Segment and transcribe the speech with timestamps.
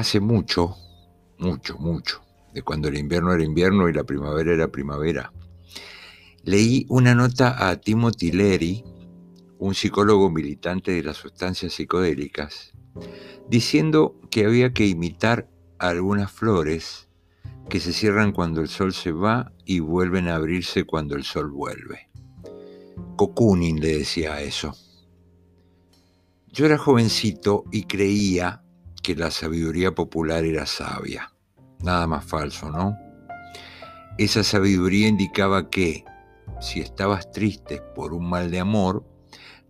[0.00, 0.76] hace mucho,
[1.38, 5.32] mucho, mucho, de cuando el invierno era invierno y la primavera era primavera,
[6.42, 8.84] leí una nota a Timothy Leary,
[9.58, 12.72] un psicólogo militante de las sustancias psicodélicas,
[13.48, 17.08] diciendo que había que imitar algunas flores
[17.68, 21.50] que se cierran cuando el sol se va y vuelven a abrirse cuando el sol
[21.50, 22.08] vuelve.
[23.16, 24.74] Cocooning le decía eso.
[26.48, 28.64] Yo era jovencito y creía
[29.02, 31.32] que la sabiduría popular era sabia.
[31.82, 32.96] Nada más falso, ¿no?
[34.18, 36.04] Esa sabiduría indicaba que
[36.60, 39.04] si estabas triste por un mal de amor,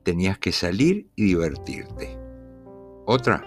[0.02, 2.18] tenías que salir y divertirte.
[3.06, 3.44] Otra,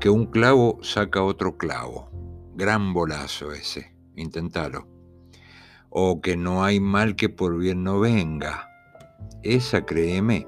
[0.00, 2.10] que un clavo saca otro clavo.
[2.54, 4.86] Gran bolazo ese, intentalo.
[5.88, 8.68] O que no hay mal que por bien no venga.
[9.42, 10.46] Esa, créeme,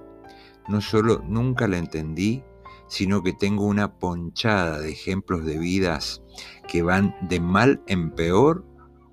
[0.69, 2.45] no solo nunca la entendí,
[2.89, 6.23] sino que tengo una ponchada de ejemplos de vidas
[6.69, 8.65] que van de mal en peor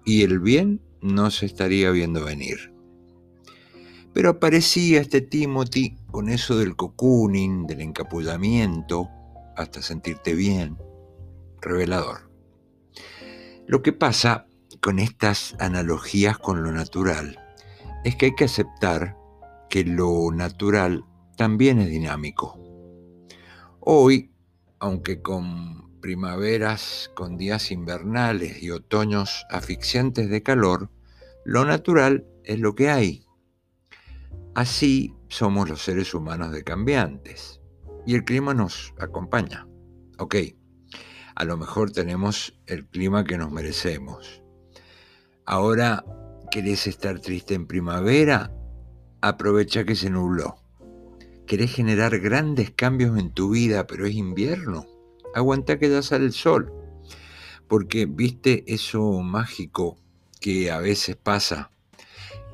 [0.05, 2.73] y el bien no se estaría viendo venir.
[4.13, 9.09] Pero aparecía este Timothy con eso del cocooning, del encapullamiento,
[9.55, 10.77] hasta sentirte bien,
[11.61, 12.29] revelador.
[13.65, 14.45] Lo que pasa
[14.81, 17.39] con estas analogías con lo natural
[18.03, 19.17] es que hay que aceptar
[19.69, 21.05] que lo natural
[21.37, 22.59] también es dinámico.
[23.85, 24.31] Hoy,
[24.79, 30.89] aunque con primaveras con días invernales y otoños asfixiantes de calor,
[31.43, 33.25] lo natural es lo que hay.
[34.55, 37.59] Así somos los seres humanos de cambiantes
[38.05, 39.67] y el clima nos acompaña.
[40.17, 40.35] Ok,
[41.35, 44.43] a lo mejor tenemos el clima que nos merecemos.
[45.45, 46.05] Ahora,
[46.51, 48.49] ¿querés estar triste en primavera?
[49.19, 50.62] Aprovecha que se nubló.
[51.47, 54.85] ¿Querés generar grandes cambios en tu vida, pero es invierno?
[55.35, 56.71] Aguanta que ya sale el sol.
[57.67, 59.97] Porque, viste eso mágico
[60.39, 61.71] que a veces pasa,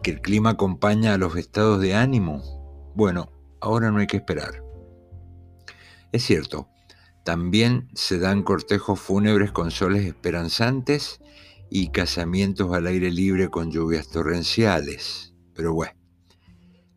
[0.02, 2.92] que el clima acompaña a los estados de ánimo.
[2.96, 3.32] Bueno,
[3.62, 4.64] ahora no hay que esperar.
[6.12, 6.68] Es cierto,
[7.24, 11.20] también se dan cortejos fúnebres con soles esperanzantes
[11.70, 15.36] y casamientos al aire libre con lluvias torrenciales.
[15.54, 15.99] Pero bueno,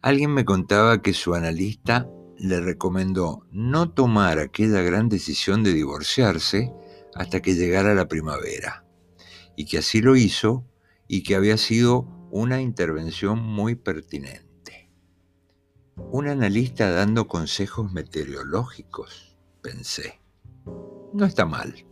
[0.02, 6.72] Alguien me contaba que su analista le recomendó no tomar aquella gran decisión de divorciarse
[7.14, 8.84] hasta que llegara la primavera,
[9.54, 10.66] y que así lo hizo
[11.06, 14.90] y que había sido una intervención muy pertinente.
[16.10, 20.20] Un analista dando consejos meteorológicos, pensé.
[21.14, 21.86] No está mal.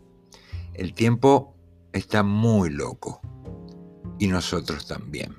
[0.75, 1.55] El tiempo
[1.93, 3.21] está muy loco.
[4.19, 5.37] Y nosotros también.